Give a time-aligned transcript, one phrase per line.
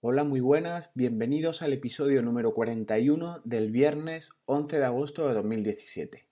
[0.00, 6.24] Hola, muy buenas, bienvenidos al episodio número 41 del viernes 11 de agosto de 2017.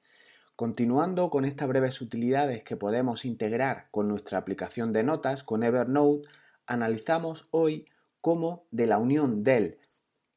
[0.55, 6.29] Continuando con estas breves utilidades que podemos integrar con nuestra aplicación de notas con Evernote,
[6.69, 7.89] analizamos hoy
[8.21, 9.81] cómo de la unión del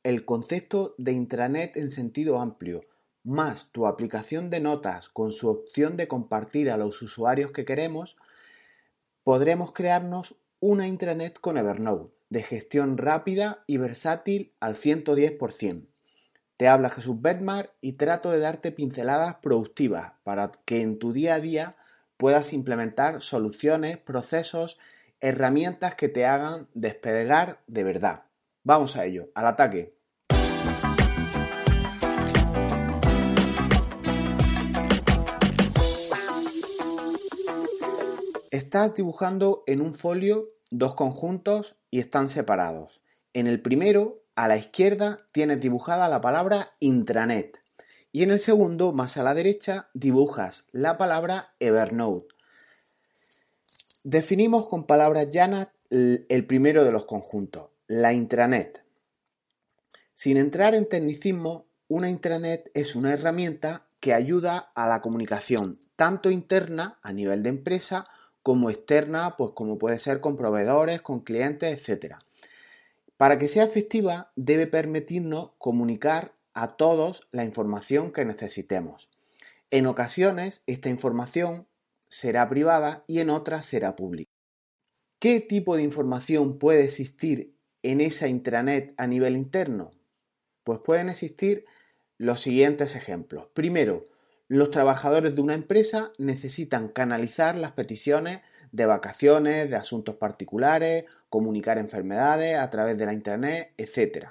[0.02, 2.82] el concepto de intranet en sentido amplio,
[3.24, 8.18] más tu aplicación de notas con su opción de compartir a los usuarios que queremos,
[9.24, 15.88] podremos crearnos una intranet con Evernote de gestión rápida y versátil al 110%.
[16.58, 21.36] Te habla Jesús Bedmar y trato de darte pinceladas productivas para que en tu día
[21.36, 21.78] a día
[22.18, 24.78] puedas implementar soluciones, procesos,
[25.22, 28.26] herramientas que te hagan despegar de verdad.
[28.64, 29.99] Vamos a ello, al ataque.
[38.52, 43.00] Estás dibujando en un folio dos conjuntos y están separados.
[43.34, 47.60] En el primero, a la izquierda, tienes dibujada la palabra intranet
[48.12, 52.34] y en el segundo, más a la derecha, dibujas la palabra Evernote.
[54.04, 58.84] Definimos con palabras llanas el primero de los conjuntos, la intranet.
[60.16, 66.32] Sin entrar en tecnicismo, una intranet es una herramienta que ayuda a la comunicación tanto
[66.32, 68.08] interna a nivel de empresa
[68.50, 72.16] como externa, pues como puede ser con proveedores, con clientes, etc.
[73.16, 79.08] Para que sea efectiva, debe permitirnos comunicar a todos la información que necesitemos.
[79.70, 81.68] En ocasiones, esta información
[82.08, 84.32] será privada y en otras será pública.
[85.20, 89.92] ¿Qué tipo de información puede existir en esa intranet a nivel interno?
[90.64, 91.66] Pues pueden existir
[92.18, 93.46] los siguientes ejemplos.
[93.54, 94.06] Primero,
[94.50, 98.42] los trabajadores de una empresa necesitan canalizar las peticiones
[98.72, 104.30] de vacaciones, de asuntos particulares, comunicar enfermedades a través de la Internet, etc.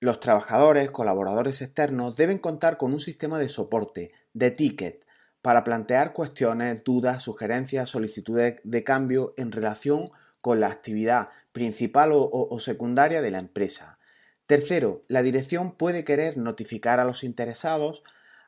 [0.00, 5.04] Los trabajadores, colaboradores externos deben contar con un sistema de soporte, de ticket,
[5.42, 10.10] para plantear cuestiones, dudas, sugerencias, solicitudes de cambio en relación
[10.40, 13.98] con la actividad principal o, o secundaria de la empresa.
[14.46, 18.04] Tercero, la dirección puede querer notificar a los interesados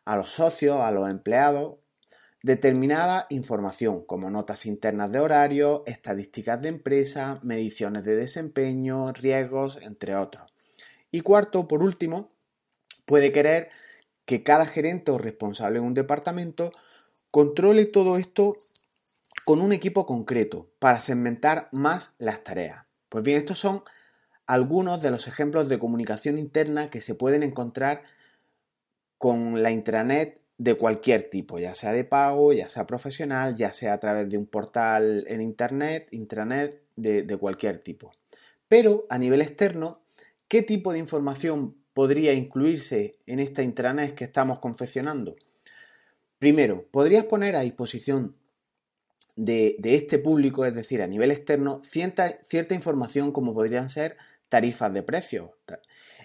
[0.08, 1.80] a los socios, a los empleados,
[2.42, 10.16] determinada información como notas internas de horario, estadísticas de empresa, mediciones de desempeño, riesgos, entre
[10.16, 10.54] otros.
[11.10, 12.32] Y cuarto, por último,
[13.04, 13.68] puede querer
[14.24, 16.70] que cada gerente o responsable en un departamento
[17.30, 18.56] controle todo esto
[19.44, 22.86] con un equipo concreto para segmentar más las tareas.
[23.10, 23.82] Pues bien, estos son
[24.46, 28.04] algunos de los ejemplos de comunicación interna que se pueden encontrar
[29.18, 33.94] con la intranet de cualquier tipo, ya sea de pago, ya sea profesional, ya sea
[33.94, 38.12] a través de un portal en internet, intranet, de, cualquier tipo.
[38.66, 40.00] Pero a nivel externo,
[40.48, 45.36] ¿qué tipo de información podría incluirse en esta intranet que estamos confeccionando?
[46.40, 48.34] Primero, podrías poner a disposición
[49.36, 54.16] de, este público, es decir, a nivel externo, cierta, cierta información como podrían ser
[54.48, 55.50] tarifas de precios.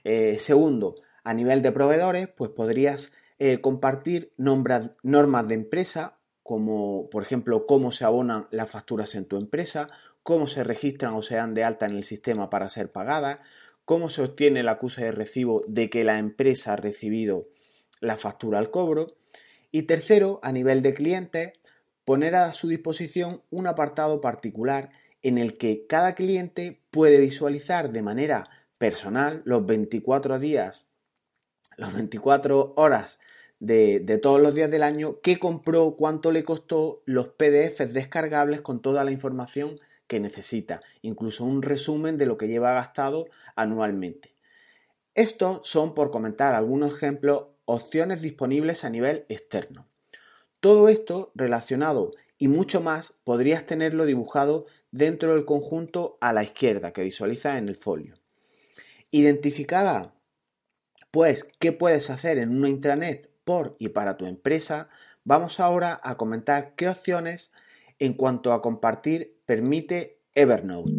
[0.03, 7.23] Eh, segundo, a nivel de proveedores, pues podrías eh, compartir normas de empresa, como por
[7.23, 9.87] ejemplo cómo se abonan las facturas en tu empresa,
[10.21, 13.39] cómo se registran o se dan de alta en el sistema para ser pagadas,
[13.85, 17.47] cómo se obtiene la acusa de recibo de que la empresa ha recibido
[17.99, 19.15] la factura al cobro.
[19.71, 21.53] Y tercero, a nivel de clientes,
[22.05, 24.89] poner a su disposición un apartado particular
[25.21, 30.87] en el que cada cliente puede visualizar de manera personal los 24 días
[31.77, 33.19] las 24 horas
[33.59, 38.81] de, todos los días del año, qué compró, cuánto le costó, los PDFs descargables con
[38.81, 44.29] toda la información que necesita, incluso un resumen de lo que lleva gastado anualmente.
[45.15, 49.87] Estos son, por comentar algunos ejemplos, opciones disponibles a nivel externo.
[50.59, 56.91] Todo esto relacionado y mucho más podrías tenerlo dibujado dentro del conjunto a la izquierda
[56.91, 58.15] que visualiza en el folio.
[59.11, 60.12] Identificada
[61.13, 64.89] pues, ¿qué puedes hacer en una intranet por y para tu empresa?
[65.23, 67.51] Vamos ahora a comentar qué opciones
[67.99, 70.91] en cuanto a compartir permite Evernote.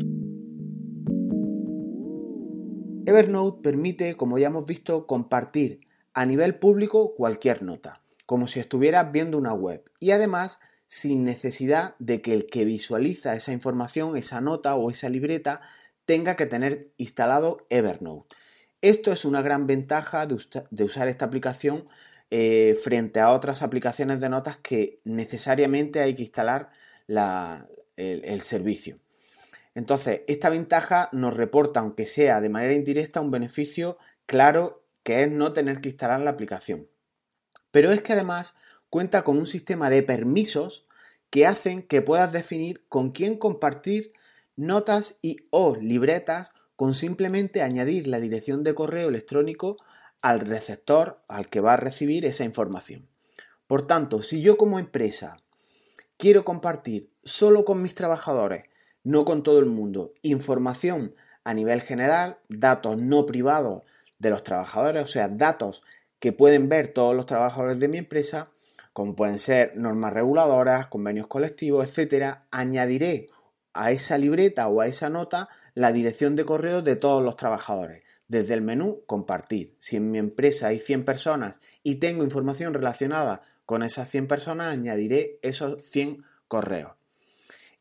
[3.06, 5.78] Evernote permite, como ya hemos visto, compartir
[6.12, 11.96] a nivel público cualquier nota, como si estuvieras viendo una web, y además sin necesidad
[11.98, 15.60] de que el que visualiza esa información, esa nota o esa libreta,
[16.06, 18.36] tenga que tener instalado Evernote.
[18.84, 21.88] Esto es una gran ventaja de, usar esta aplicación
[22.30, 26.68] eh, frente a otras aplicaciones de notas que necesariamente hay que instalar
[27.06, 28.98] el, servicio.
[29.74, 33.96] Entonces, esta ventaja nos reporta, aunque sea de manera indirecta, un beneficio
[34.26, 36.86] claro que es no tener que instalar la aplicación.
[37.70, 38.52] Pero es que además
[38.90, 40.86] cuenta con un sistema de permisos
[41.30, 44.10] que hacen que puedas definir con quién compartir
[44.56, 49.76] notas y o libretas con simplemente añadir la dirección de correo electrónico
[50.22, 53.08] al receptor al que va a recibir esa información.
[53.66, 55.38] Por tanto, si yo como empresa
[56.16, 58.64] quiero compartir solo con mis trabajadores,
[59.02, 63.82] no con todo el mundo, información a nivel general, datos no privados
[64.18, 65.82] de los trabajadores, o sea, datos
[66.18, 68.50] que pueden ver todos los trabajadores de mi empresa,
[68.94, 73.28] como pueden ser normas reguladoras, convenios colectivos, etcétera, añadiré
[73.74, 78.02] a esa libreta o a esa nota la dirección de correo de todos los trabajadores.
[78.26, 79.76] Desde el menú compartir.
[79.78, 84.72] Si en mi empresa hay 100 personas y tengo información relacionada con esas 100 personas,
[84.72, 86.92] añadiré esos 100 correos.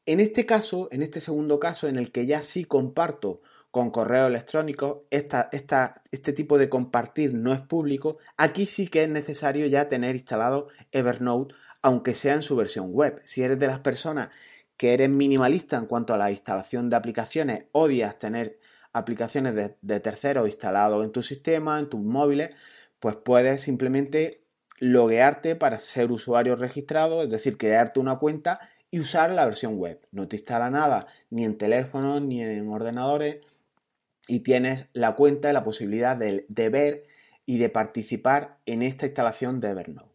[0.06, 3.42] En este caso, en este segundo caso, en el que ya sí comparto
[3.72, 9.66] con correo electrónico, este tipo de compartir no es público, aquí sí que es necesario
[9.68, 13.22] ya tener instalado Evernote, aunque sea en su versión web.
[13.24, 14.30] Si eres de las personas
[14.78, 18.60] que eres minimalista en cuanto a la instalación de aplicaciones, odias tener
[18.92, 22.52] aplicaciones de, de terceros instalados en tu sistema, en tus móviles,
[23.00, 24.44] pues puedes simplemente
[24.80, 28.60] loguearte para ser usuario registrado, es decir, crearte una cuenta
[28.92, 30.00] y usar la versión web.
[30.12, 33.40] No te instala nada ni en teléfonos ni en ordenadores
[34.28, 37.00] y tienes la cuenta y la posibilidad de, ver
[37.46, 40.13] y de participar en esta instalación de Evernote.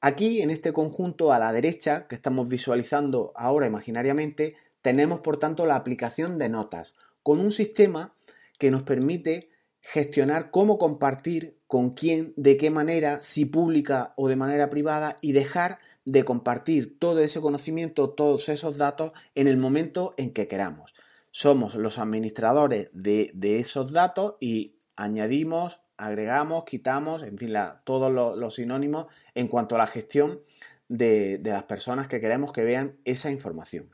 [0.00, 5.66] Aquí, en este conjunto a la derecha, que estamos visualizando ahora imaginariamente, tenemos por tanto
[5.66, 8.14] la aplicación de notas, con un sistema
[8.58, 9.50] que nos permite
[9.80, 15.32] gestionar cómo compartir, con quién, de qué manera, si pública o de manera privada, y
[15.32, 20.94] dejar de compartir todo ese conocimiento, todos esos datos en el momento en que queramos.
[21.30, 27.52] Somos los administradores de, esos datos y añadimos, agregamos, quitamos, en fin,
[27.84, 30.40] todos los, sinónimos en cuanto a la gestión
[30.88, 33.90] de, las personas que queremos que vean esa información.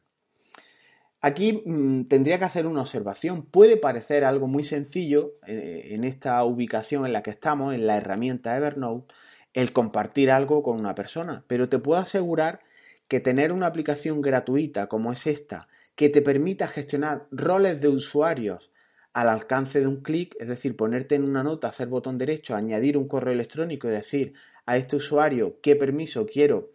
[1.20, 3.46] Aquí mm, tendría que hacer una observación.
[3.46, 7.96] Puede parecer algo muy sencillo eh, en esta ubicación en la que estamos, en la
[7.96, 9.12] herramienta Evernote,
[9.54, 12.60] el compartir algo con una persona, pero te puedo asegurar
[13.08, 18.72] que tener una aplicación gratuita como es esta, que te permita gestionar roles de usuarios
[19.14, 22.98] al alcance de un clic, es decir, ponerte en una nota, hacer botón derecho, añadir
[22.98, 24.34] un correo electrónico y decir
[24.66, 26.70] a este usuario qué permiso quiero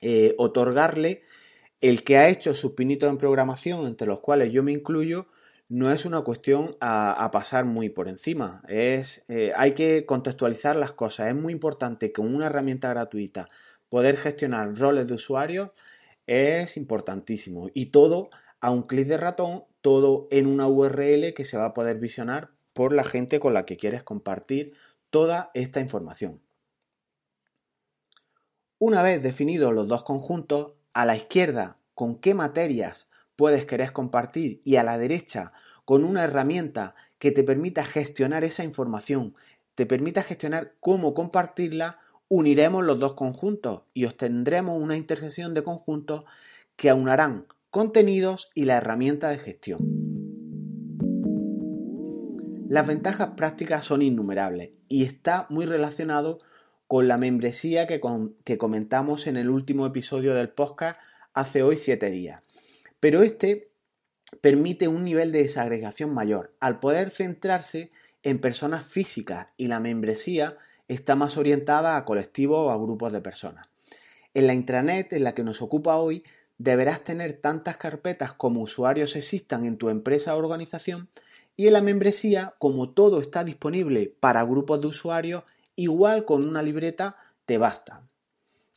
[0.00, 1.22] eh, otorgarle,
[1.80, 5.26] el que ha hecho sus pinitos en programación, entre los cuales yo me incluyo,
[5.70, 8.62] no es una cuestión a, pasar muy por encima.
[8.68, 11.28] Es, eh, hay que contextualizar las cosas.
[11.28, 13.48] Es muy importante que una herramienta gratuita
[13.88, 15.70] poder gestionar roles de usuarios
[16.26, 17.70] es importantísimo.
[17.72, 18.30] Y todo
[18.60, 22.48] a un clic de ratón, todo en una URL que se va a poder visionar
[22.72, 24.72] por la gente con la que quieres compartir
[25.10, 26.40] toda esta información.
[28.78, 34.58] Una vez definidos los dos conjuntos, a la izquierda con qué materias puedes querer compartir
[34.64, 35.52] y a la derecha
[35.84, 39.34] con una herramienta que te permita gestionar esa información,
[39.74, 41.98] te permita gestionar cómo compartirla,
[42.28, 46.24] uniremos los dos conjuntos y obtendremos una intersección de conjuntos
[46.74, 49.80] que aunarán contenidos y la herramienta de gestión.
[52.68, 56.38] Las ventajas prácticas son innumerables y está muy relacionado
[56.86, 58.00] con la membresía que,
[58.44, 61.00] que comentamos en el último episodio del podcast
[61.32, 62.42] hace hoy siete días.
[63.00, 63.72] Pero este
[64.40, 67.90] permite un nivel de desagregación mayor al poder centrarse
[68.22, 73.20] en personas físicas y la membresía está más orientada a colectivos o a grupos de
[73.20, 73.66] personas.
[74.32, 76.22] En la intranet en la que nos ocupa hoy,
[76.58, 81.08] deberás tener tantas carpetas como usuarios existan en tu empresa o organización
[81.56, 85.44] y en la membresía, como todo está disponible para grupos de usuarios,
[85.76, 88.02] igual con una libreta te basta.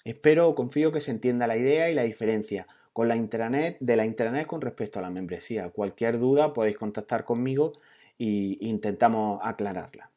[0.04, 3.96] Espero o confío que se entienda la idea y la diferencia con la intranet de
[3.96, 5.70] la intranet con respecto a la membresía.
[5.70, 7.74] Cualquier duda podéis contactar conmigo
[8.18, 10.10] e intentamos aclararla.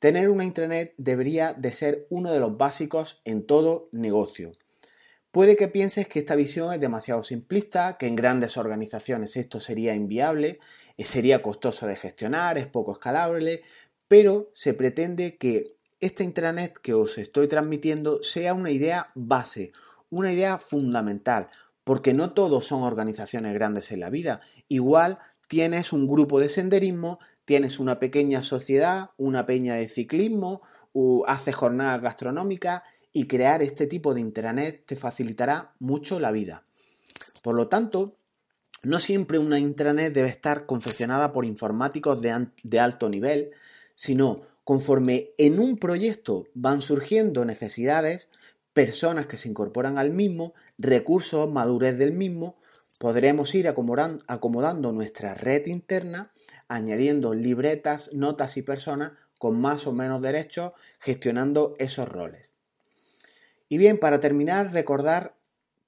[0.00, 4.52] Tener una intranet debería de ser uno de los básicos en todo negocio.
[5.30, 9.94] Puede que pienses que esta visión es demasiado simplista, que en grandes organizaciones esto sería
[9.94, 10.58] inviable,
[10.96, 13.62] eh, sería costoso de gestionar, es poco escalable,
[14.08, 19.72] pero se pretende que esta intranet que os estoy transmitiendo sea una idea base,
[20.08, 21.48] una idea fundamental,
[21.84, 24.40] porque no todos son organizaciones grandes en la vida.
[24.66, 27.20] Igual tienes un grupo de senderismo
[27.50, 30.62] tienes una pequeña sociedad, una peña de ciclismo,
[31.26, 32.82] haces jornadas gastronómicas
[33.12, 36.64] y crear este tipo de intranet te facilitará mucho la vida.
[37.42, 38.16] Por lo tanto,
[38.82, 43.50] No siempre una intranet debe estar confeccionada por informáticos de, de alto nivel,
[43.94, 48.30] sino conforme en un proyecto van surgiendo necesidades,
[48.72, 52.56] personas que se incorporan al mismo, recursos, madurez del mismo,
[52.98, 56.30] podremos ir acomodando nuestra red interna,
[56.68, 62.49] añadiendo libretas, notas y personas con más o menos derechos, gestionando esos roles.
[63.72, 65.36] Y bien, para terminar, recordar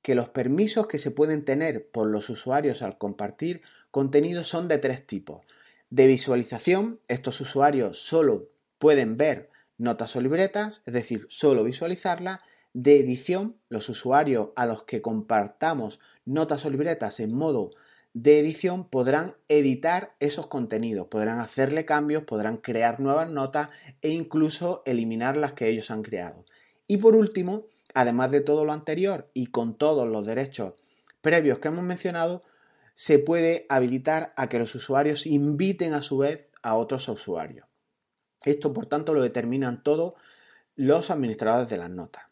[0.02, 3.60] que los permisos que se pueden tener por los usuarios al compartir
[3.90, 5.44] contenido son de tres tipos.
[5.90, 8.48] De visualización, estos usuarios solo
[8.78, 12.38] pueden ver notas o libretas, es decir, solo visualizarlas.
[12.72, 17.72] De edición, los usuarios a los que compartamos notas o libretas en modo
[18.14, 23.70] de edición podrán editar esos contenidos, podrán hacerle cambios, podrán crear nuevas notas
[24.02, 26.44] e incluso eliminar las que ellos han creado.
[26.92, 30.74] Y por último, además de todo lo anterior y con todos los derechos
[31.22, 32.42] previos que hemos mencionado,
[32.92, 37.66] se puede habilitar a que los usuarios inviten a su vez a otros usuarios.
[38.44, 40.16] Esto, por tanto, lo determinan todos
[40.76, 42.26] los administradores de las notas.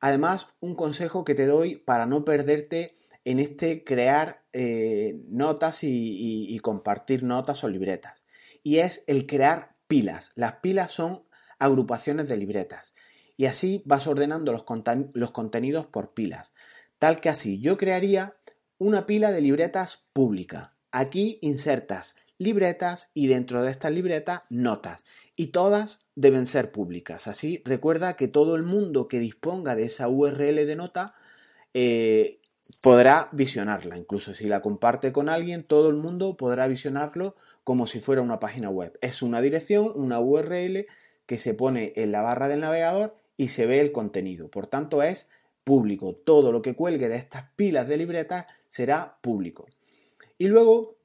[0.00, 6.58] Además, un consejo que te doy para no perderte en este crear eh, notas y,
[6.58, 8.22] compartir notas o libretas.
[8.62, 10.30] Y es el crear pilas.
[10.34, 11.24] Las pilas son
[11.58, 12.92] agrupaciones de libretas.
[13.36, 14.64] Y así vas ordenando los,
[15.14, 16.54] los contenidos por pilas.
[16.98, 18.36] Tal que así yo crearía
[18.78, 20.76] una pila de libretas pública.
[20.90, 25.02] Aquí insertas libretas y dentro de estas libretas notas
[25.36, 27.26] y todas deben ser públicas.
[27.26, 31.14] Así recuerda que todo el mundo que disponga de esa URL de nota
[31.72, 32.40] eh,
[32.82, 33.98] podrá visionarla.
[33.98, 38.40] Incluso si la comparte con alguien, todo el mundo podrá visionarlo como si fuera una
[38.40, 38.96] página web.
[39.00, 40.86] Es una dirección, una URL
[41.26, 44.48] que se pone en la barra del navegador y se ve el contenido.
[44.48, 45.28] Por tanto, es
[45.64, 46.14] público.
[46.14, 49.66] Todo lo que cuelgue de estas pilas de libretas será público.
[50.38, 50.96] Y luego,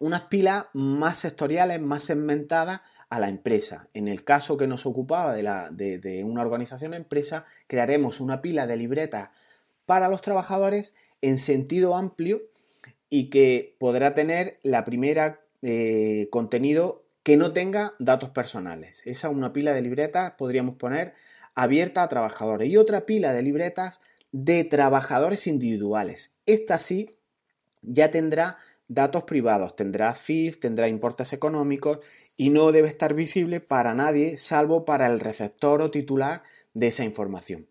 [0.00, 2.80] unas pilas más sectoriales, más segmentadas
[3.12, 3.88] a la empresa.
[3.92, 9.28] En el caso que nos ocupaba de, una organización empresa, crearemos una pila de libretas
[9.86, 12.40] para los trabajadores en sentido amplio
[13.10, 19.02] y que podrá tener la primera eh, contenido que no tenga datos personales.
[19.04, 21.14] Esa una pila de libretas podríamos poner
[21.54, 24.00] abierta a trabajadores y otra pila de libretas
[24.32, 26.36] de trabajadores individuales.
[26.46, 27.16] Esta sí
[27.82, 31.98] ya tendrá datos privados, tendrá FIF, tendrá importes económicos
[32.36, 36.42] y no debe estar visible para nadie salvo para el receptor o titular
[36.74, 37.68] de esa información.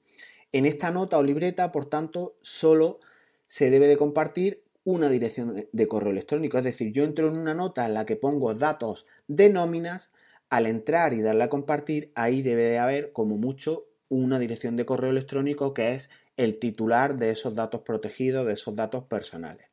[0.51, 2.99] En esta nota o libreta, por tanto, solo
[3.47, 6.57] se debe de compartir una dirección de correo electrónico.
[6.57, 10.11] Es decir, yo entro en una nota en la que pongo datos de nóminas,
[10.51, 14.85] al entrar y darle a compartir, ahí debe de haber como mucho una dirección de
[14.85, 19.67] correo electrónico que es el titular de esos datos protegidos, de esos datos personales.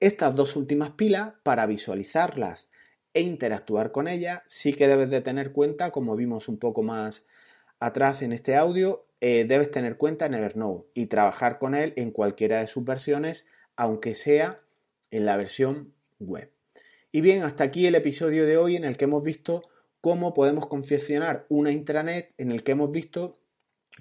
[0.00, 2.70] Estas dos últimas pilas, para visualizarlas
[3.12, 7.26] e interactuar con ella, sí que debes de tener cuenta, como vimos un poco más
[7.78, 12.10] atrás en este audio, eh, debes tener cuenta en Evernote y trabajar con él en
[12.10, 14.62] cualquiera de sus versiones, aunque sea
[15.10, 16.50] en la versión web.
[17.12, 19.62] Y bien, hasta aquí el episodio de hoy en el que hemos visto
[20.04, 23.38] cómo podemos confeccionar una intranet, en el que hemos visto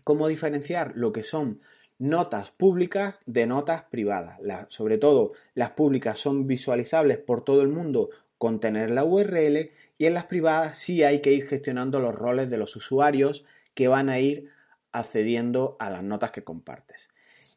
[0.03, 1.61] cómo diferenciar lo que son
[1.97, 4.37] notas públicas de notas privadas.
[4.67, 10.13] sobre todo las públicas son visualizables por todo el mundo contener la URL y en
[10.13, 14.19] las privadas sí hay que ir gestionando los roles de los usuarios que van a
[14.19, 14.49] ir
[14.91, 17.12] accediendo a las notas que compartes.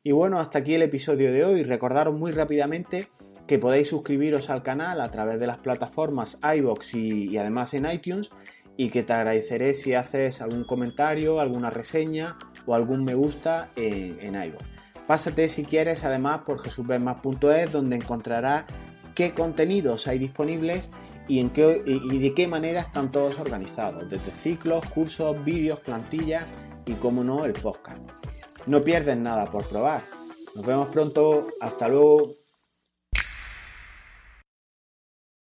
[0.06, 1.64] Y bueno, hasta aquí el episodio de hoy.
[1.64, 3.08] Recordaros muy rápidamente
[3.48, 8.30] que podéis suscribiros al canal a través de las plataformas iBox y, además en iTunes
[8.76, 14.20] y que te agradeceré si haces algún comentario, alguna reseña o algún me gusta en,
[14.20, 14.62] en iVoox.
[15.08, 18.64] Pásate si quieres además por jesusbermas.es donde encontrarás
[19.16, 20.88] qué contenidos hay disponibles
[21.26, 26.44] y, en qué, y de qué manera están todos organizados, desde ciclos, cursos, vídeos, plantillas
[26.86, 27.98] y, como no, el podcast.
[28.66, 30.02] No pierdes nada por probar.
[30.54, 31.48] Nos vemos pronto.
[31.60, 32.45] Hasta luego.